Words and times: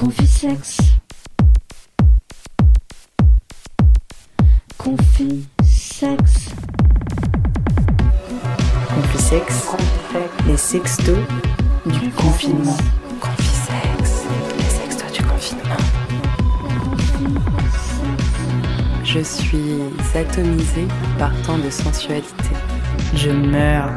Confisex. 0.00 0.78
Confisex. 4.78 6.54
Confisex. 8.94 9.76
Les 10.46 10.56
sextos 10.56 11.18
du 11.84 12.08
confinement. 12.12 12.78
Confisex. 13.20 14.24
Les 14.56 14.64
sextos 14.64 15.12
du 15.12 15.22
confinement. 15.22 15.76
Je 19.04 19.20
suis 19.20 19.82
atomisée 20.14 20.88
par 21.18 21.32
tant 21.42 21.58
de 21.58 21.68
sensualité. 21.68 22.54
Je 23.14 23.30
meurs. 23.30 23.92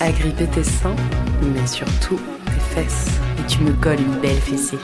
Agripper 0.00 0.46
tes 0.46 0.64
seins, 0.64 0.96
mais 1.42 1.66
surtout 1.66 2.18
tes 2.46 2.74
fesses. 2.74 3.08
Et 3.38 3.46
tu 3.46 3.58
me 3.60 3.72
colles 3.72 4.00
une 4.00 4.20
belle 4.20 4.40
fessée. 4.40 4.78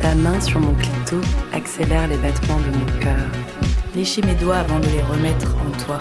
Ta 0.00 0.14
main 0.14 0.40
sur 0.40 0.60
mon 0.60 0.74
clito 0.74 1.20
accélère 1.52 2.08
les 2.08 2.16
battements 2.16 2.58
de 2.60 2.78
mon 2.78 3.00
cœur. 3.00 3.28
Lécher 3.94 4.22
mes 4.22 4.34
doigts 4.34 4.56
avant 4.56 4.78
de 4.78 4.86
les 4.86 5.02
remettre 5.02 5.54
en 5.56 5.70
toi. 5.84 6.00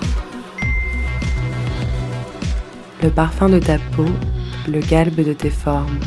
Le 3.02 3.10
parfum 3.10 3.50
de 3.50 3.60
ta 3.60 3.78
peau, 3.96 4.06
le 4.68 4.80
galbe 4.80 5.22
de 5.22 5.34
tes 5.34 5.50
formes, 5.50 6.00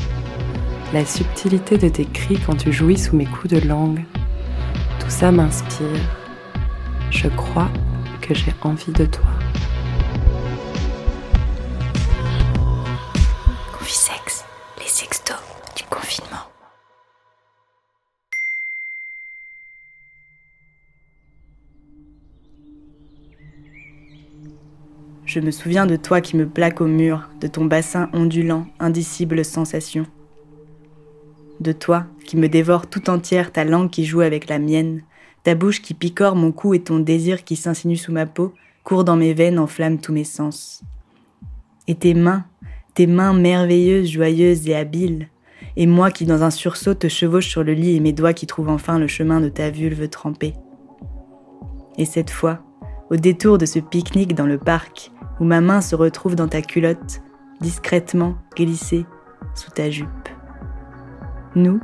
la 0.95 1.05
subtilité 1.05 1.77
de 1.77 1.89
tes 1.89 2.07
cris 2.07 2.39
quand 2.47 2.57
tu 2.57 2.73
jouis 2.73 2.97
sous 2.97 3.15
mes 3.15 3.27
coups 3.27 3.53
de 3.53 3.69
langue, 3.69 4.05
tout 5.01 5.11
ça 5.11 5.31
m'inspire. 5.31 5.87
Je 7.11 7.29
crois 7.29 7.69
que 8.23 8.35
j'ai 8.35 8.55
envie 8.63 8.93
de 8.93 9.05
toi. 9.05 9.36
Je 25.37 25.43
me 25.43 25.51
souviens 25.51 25.85
de 25.85 25.97
toi 25.97 26.23
qui 26.23 26.35
me 26.35 26.49
plaque 26.49 26.81
au 26.81 26.87
mur, 26.87 27.29
de 27.43 27.47
ton 27.47 27.67
bassin 27.67 28.09
ondulant, 28.15 28.67
indicible 28.81 29.45
sensation. 29.45 30.07
De 31.61 31.73
toi 31.73 32.07
qui 32.25 32.39
me 32.39 32.49
dévore 32.49 32.87
tout 32.87 33.11
entière, 33.11 33.53
ta 33.53 33.63
langue 33.63 33.91
qui 33.91 34.07
joue 34.07 34.23
avec 34.23 34.49
la 34.49 34.59
mienne, 34.59 35.03
ta 35.43 35.55
bouche 35.55 35.83
qui 35.83 35.93
picore 35.93 36.37
mon 36.37 36.53
cou 36.53 36.73
et 36.73 36.81
ton 36.81 37.01
désir 37.01 37.45
qui 37.45 37.55
s'insinue 37.55 37.99
sous 37.99 38.13
ma 38.13 38.25
peau, 38.25 38.55
court 38.83 39.05
dans 39.05 39.17
mes 39.17 39.35
veines, 39.35 39.59
enflamme 39.59 39.99
tous 39.99 40.15
mes 40.15 40.25
sens. 40.25 40.83
Et 41.87 41.97
tes 41.97 42.15
mains, 42.15 42.47
tes 42.95 43.07
mains 43.07 43.35
merveilleuses, 43.35 44.11
joyeuses 44.11 44.67
et 44.71 44.75
habiles, 44.75 45.29
et 45.77 45.87
moi 45.87 46.11
qui 46.11 46.25
dans 46.25 46.45
un 46.45 46.51
sursaut 46.51 46.95
te 46.95 47.09
chevauche 47.09 47.49
sur 47.49 47.63
le 47.63 47.75
lit 47.75 47.95
et 47.95 48.01
mes 48.01 48.15
doigts 48.15 48.33
qui 48.33 48.47
trouvent 48.47 48.71
enfin 48.71 48.99
le 48.99 49.07
chemin 49.07 49.43
de 49.43 49.51
ta 49.51 49.69
vulve 49.69 50.09
trempée. 50.09 50.55
Et 51.99 52.07
cette 52.07 52.31
fois, 52.31 52.61
au 53.11 53.17
détour 53.17 53.59
de 53.59 53.67
ce 53.67 53.81
pique-nique 53.81 54.35
dans 54.35 54.47
le 54.47 54.57
parc, 54.57 55.13
où 55.41 55.45
ma 55.45 55.61
main 55.61 55.81
se 55.81 55.95
retrouve 55.95 56.35
dans 56.35 56.49
ta 56.49 56.63
culotte, 56.63 57.21
discrètement 57.61 58.37
glissée 58.55 59.07
sous 59.55 59.71
ta 59.71 59.91
jupe. 59.91 60.29
Nous, 61.55 61.81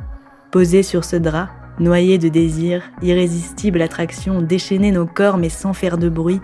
posés 0.51 0.83
sur 0.83 1.05
ce 1.05 1.17
drap, 1.17 1.49
noyés 1.79 2.19
de 2.19 2.29
désir, 2.29 2.83
irrésistible 3.03 3.81
attraction, 3.83 4.43
déchaîner 4.43 4.91
nos 4.91 5.07
corps 5.07 5.39
mais 5.39 5.49
sans 5.49 5.73
faire 5.73 5.99
de 5.99 6.09
bruit, 6.09 6.41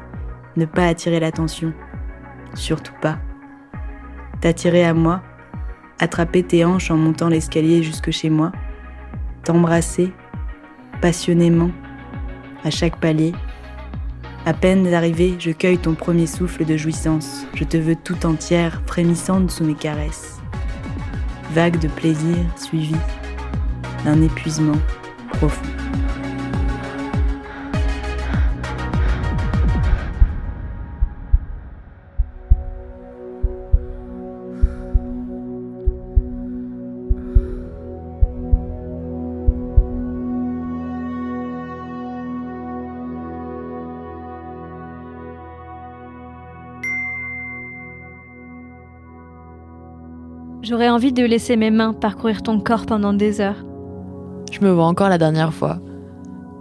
ne 0.56 0.64
pas 0.64 0.86
attirer 0.86 1.20
l'attention. 1.20 1.72
Surtout 2.54 2.94
pas. 3.00 3.18
T'attirer 4.40 4.84
à 4.84 4.94
moi, 4.94 5.22
attraper 5.98 6.42
tes 6.42 6.64
hanches 6.64 6.90
en 6.90 6.96
montant 6.96 7.28
l'escalier 7.28 7.82
jusque 7.82 8.10
chez 8.10 8.30
moi, 8.30 8.52
t'embrasser, 9.44 10.12
passionnément, 11.00 11.70
à 12.64 12.70
chaque 12.70 13.00
palier, 13.00 13.32
à 14.48 14.54
peine 14.54 14.90
d'arriver, 14.90 15.34
je 15.38 15.50
cueille 15.50 15.76
ton 15.76 15.92
premier 15.92 16.26
souffle 16.26 16.64
de 16.64 16.74
jouissance. 16.74 17.44
Je 17.52 17.64
te 17.64 17.76
veux 17.76 17.94
tout 17.94 18.24
entière, 18.24 18.80
frémissante 18.86 19.50
sous 19.50 19.62
mes 19.62 19.74
caresses. 19.74 20.38
Vague 21.52 21.78
de 21.78 21.88
plaisir 21.88 22.34
suivie 22.56 22.96
d'un 24.06 24.22
épuisement 24.22 24.78
profond. 25.34 25.66
J'aurais 50.62 50.90
envie 50.90 51.12
de 51.12 51.24
laisser 51.24 51.56
mes 51.56 51.70
mains 51.70 51.92
parcourir 51.92 52.42
ton 52.42 52.58
corps 52.58 52.86
pendant 52.86 53.12
des 53.12 53.40
heures. 53.40 53.64
Je 54.50 54.60
me 54.60 54.70
vois 54.70 54.86
encore 54.86 55.08
la 55.08 55.18
dernière 55.18 55.54
fois. 55.54 55.78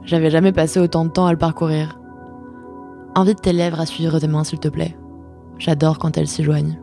J'avais 0.04 0.30
jamais 0.30 0.52
passé 0.52 0.80
autant 0.80 1.06
de 1.06 1.10
temps 1.10 1.26
à 1.26 1.32
le 1.32 1.38
parcourir. 1.38 2.00
Invite 3.16 3.42
tes 3.42 3.54
lèvres 3.54 3.80
à 3.80 3.86
suivre 3.86 4.20
tes 4.20 4.28
mains, 4.28 4.44
s'il 4.44 4.60
te 4.60 4.68
plaît. 4.68 4.96
J'adore 5.58 5.98
quand 5.98 6.18
elles 6.18 6.28
s'y 6.28 6.44
joignent. 6.44 6.80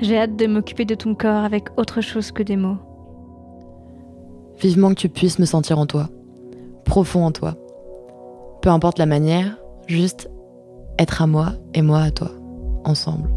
J'ai 0.00 0.18
hâte 0.18 0.36
de 0.36 0.46
m'occuper 0.46 0.84
de 0.84 0.94
ton 0.94 1.14
corps 1.14 1.44
avec 1.44 1.68
autre 1.76 2.00
chose 2.00 2.30
que 2.30 2.42
des 2.42 2.56
mots. 2.56 2.78
Vivement 4.60 4.90
que 4.90 4.94
tu 4.94 5.08
puisses 5.08 5.38
me 5.38 5.46
sentir 5.46 5.78
en 5.78 5.86
toi, 5.86 6.08
profond 6.84 7.24
en 7.24 7.32
toi. 7.32 7.54
Peu 8.62 8.70
importe 8.70 8.98
la 8.98 9.06
manière, 9.06 9.58
juste 9.88 10.30
être 10.98 11.20
à 11.20 11.26
moi 11.26 11.52
et 11.74 11.82
moi 11.82 12.00
à 12.00 12.10
toi, 12.12 12.30
ensemble. 12.84 13.28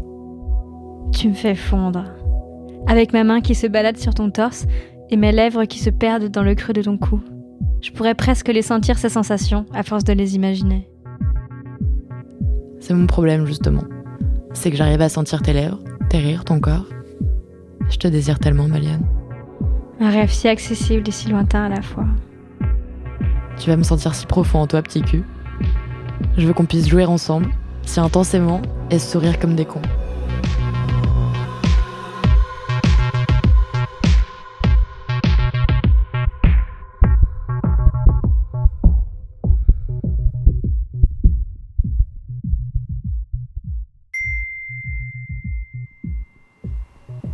Tu 1.12 1.28
me 1.28 1.34
fais 1.34 1.54
fondre. 1.54 2.04
Avec 2.88 3.12
ma 3.12 3.22
main 3.22 3.42
qui 3.42 3.54
se 3.54 3.66
balade 3.66 3.98
sur 3.98 4.14
ton 4.14 4.30
torse 4.30 4.66
et 5.10 5.16
mes 5.18 5.30
lèvres 5.30 5.66
qui 5.66 5.78
se 5.78 5.90
perdent 5.90 6.28
dans 6.28 6.42
le 6.42 6.54
creux 6.54 6.72
de 6.72 6.80
ton 6.80 6.96
cou. 6.96 7.20
Je 7.82 7.92
pourrais 7.92 8.14
presque 8.14 8.48
les 8.48 8.62
sentir 8.62 8.98
ces 8.98 9.10
sensations 9.10 9.66
à 9.74 9.82
force 9.82 10.04
de 10.04 10.14
les 10.14 10.34
imaginer. 10.36 10.88
C'est 12.80 12.94
mon 12.94 13.06
problème 13.06 13.44
justement. 13.44 13.84
C'est 14.54 14.70
que 14.70 14.76
j'arrive 14.76 15.02
à 15.02 15.10
sentir 15.10 15.42
tes 15.42 15.52
lèvres, 15.52 15.80
tes 16.08 16.16
rires, 16.16 16.46
ton 16.46 16.60
corps. 16.60 16.86
Je 17.90 17.98
te 17.98 18.08
désire 18.08 18.38
tellement, 18.38 18.68
Maliane. 18.68 19.04
Un 20.00 20.10
rêve 20.10 20.30
si 20.30 20.48
accessible 20.48 21.06
et 21.06 21.12
si 21.12 21.28
lointain 21.28 21.64
à 21.64 21.68
la 21.68 21.82
fois. 21.82 22.06
Tu 23.58 23.68
vas 23.68 23.76
me 23.76 23.82
sentir 23.82 24.14
si 24.14 24.24
profond 24.24 24.60
en 24.60 24.66
toi, 24.66 24.80
petit 24.80 25.02
cul. 25.02 25.24
Je 26.38 26.46
veux 26.46 26.54
qu'on 26.54 26.64
puisse 26.64 26.88
jouer 26.88 27.04
ensemble, 27.04 27.50
si 27.82 28.00
intensément, 28.00 28.62
et 28.90 28.98
se 28.98 29.12
sourire 29.12 29.38
comme 29.38 29.56
des 29.56 29.66
cons. 29.66 29.82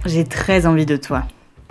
J'ai 0.06 0.24
très 0.24 0.66
envie 0.66 0.84
de 0.84 0.96
toi. 0.96 1.22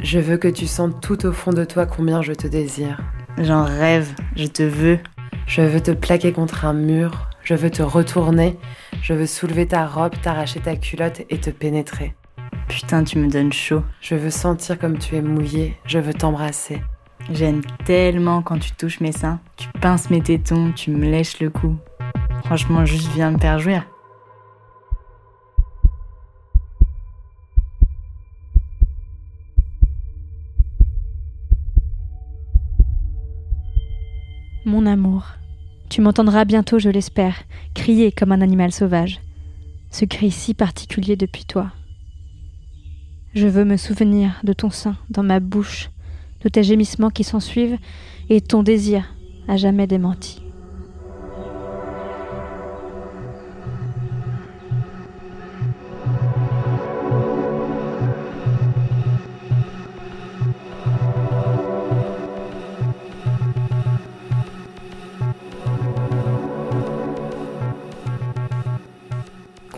Je 0.02 0.18
veux 0.18 0.38
que 0.38 0.48
tu 0.48 0.66
sentes 0.66 1.00
tout 1.02 1.26
au 1.28 1.32
fond 1.32 1.52
de 1.52 1.64
toi 1.64 1.86
combien 1.86 2.24
je 2.24 2.34
te 2.34 2.48
désire. 2.48 3.00
J'en 3.38 3.64
rêve, 3.64 4.10
je 4.36 4.48
te 4.48 4.64
veux. 4.64 4.98
Je 5.46 5.62
veux 5.62 5.82
te 5.82 5.92
plaquer 5.92 6.32
contre 6.32 6.66
un 6.66 6.74
mur, 6.74 7.30
je 7.44 7.54
veux 7.54 7.70
te 7.70 7.84
retourner, 7.84 8.58
je 9.02 9.14
veux 9.14 9.28
soulever 9.28 9.68
ta 9.68 9.86
robe, 9.86 10.14
t'arracher 10.22 10.62
ta 10.62 10.76
culotte 10.76 11.22
et 11.30 11.38
te 11.38 11.52
pénétrer. 11.52 12.16
Putain, 12.68 13.04
tu 13.04 13.20
me 13.20 13.30
donnes 13.30 13.54
chaud. 13.54 13.84
Je 14.02 14.16
veux 14.16 14.32
sentir 14.32 14.80
comme 14.80 14.98
tu 14.98 15.16
es 15.16 15.22
mouillé, 15.22 15.78
je 15.86 16.00
veux 16.00 16.14
t'embrasser. 16.14 16.82
J'aime 17.32 17.62
tellement 17.86 18.42
quand 18.42 18.58
tu 18.58 18.72
touches 18.72 19.00
mes 19.00 19.12
seins. 19.12 19.40
Tu 19.58 19.68
pinces 19.80 20.10
mes 20.10 20.22
tétons, 20.22 20.72
tu 20.72 20.90
me 20.90 21.06
lèches 21.06 21.40
le 21.40 21.52
cou. 21.52 21.76
Franchement, 22.46 22.84
juste 22.84 23.10
viens 23.14 23.32
me 23.32 23.38
faire 23.38 23.60
jouir. 23.60 23.86
Mon 34.66 34.86
amour, 34.86 35.26
tu 35.90 36.00
m'entendras 36.00 36.46
bientôt, 36.46 36.80
je 36.80 36.90
l'espère, 36.90 37.36
crier 37.74 38.14
comme 38.14 38.32
un 38.32 38.40
animal 38.40 38.72
sauvage. 38.72 39.20
Ce 39.92 40.06
cri 40.06 40.32
si 40.32 40.54
particulier 40.54 41.18
depuis 41.18 41.44
toi. 41.44 41.72
Je 43.36 43.48
veux 43.48 43.66
me 43.66 43.76
souvenir 43.76 44.40
de 44.44 44.54
ton 44.54 44.70
sein 44.70 44.96
dans 45.10 45.24
ma 45.24 45.42
bouche, 45.42 45.90
de 46.46 46.50
tes 46.50 46.64
gémissements 46.64 47.10
qui 47.10 47.26
s'ensuivent 47.26 47.78
et 48.30 48.40
ton 48.40 48.64
désir 48.64 49.14
à 49.50 49.58
jamais 49.58 49.86
démenti. 49.86 50.43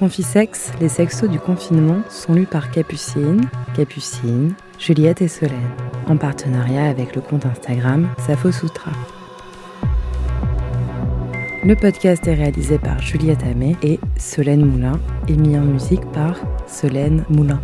Confisex, 0.05 0.71
les 0.79 0.87
sextos 0.87 1.27
du 1.27 1.39
confinement 1.39 2.03
sont 2.11 2.33
lus 2.33 2.45
par 2.45 2.69
Capucine, 2.69 3.41
Capucine, 3.75 4.53
Juliette 4.77 5.23
et 5.23 5.27
Solène, 5.27 5.71
en 6.07 6.15
partenariat 6.15 6.85
avec 6.85 7.15
le 7.15 7.21
compte 7.21 7.47
Instagram 7.47 8.07
Safo 8.19 8.51
Sutra. 8.51 8.91
Le 11.63 11.75
podcast 11.75 12.27
est 12.27 12.35
réalisé 12.35 12.77
par 12.77 13.01
Juliette 13.01 13.41
Amé 13.49 13.75
et 13.81 13.99
Solène 14.15 14.63
Moulin 14.63 14.99
et 15.27 15.33
mis 15.33 15.57
en 15.57 15.63
musique 15.63 16.05
par 16.11 16.35
Solène 16.67 17.25
Moulin. 17.29 17.59